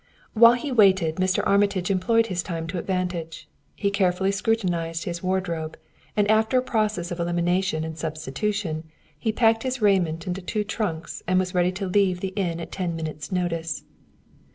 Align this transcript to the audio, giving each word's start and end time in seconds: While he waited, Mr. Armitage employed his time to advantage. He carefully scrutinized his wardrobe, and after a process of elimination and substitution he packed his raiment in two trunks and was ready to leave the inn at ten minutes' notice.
While 0.33 0.53
he 0.55 0.71
waited, 0.71 1.17
Mr. 1.17 1.43
Armitage 1.45 1.91
employed 1.91 2.25
his 2.25 2.41
time 2.41 2.65
to 2.69 2.79
advantage. 2.79 3.47
He 3.75 3.91
carefully 3.91 4.31
scrutinized 4.31 5.03
his 5.03 5.21
wardrobe, 5.21 5.77
and 6.17 6.27
after 6.27 6.57
a 6.57 6.61
process 6.63 7.11
of 7.11 7.19
elimination 7.19 7.83
and 7.83 7.95
substitution 7.95 8.85
he 9.19 9.31
packed 9.31 9.61
his 9.61 9.79
raiment 9.79 10.25
in 10.25 10.33
two 10.33 10.63
trunks 10.63 11.21
and 11.27 11.37
was 11.37 11.53
ready 11.53 11.71
to 11.73 11.85
leave 11.85 12.19
the 12.19 12.29
inn 12.35 12.59
at 12.59 12.71
ten 12.71 12.95
minutes' 12.95 13.31
notice. 13.31 13.83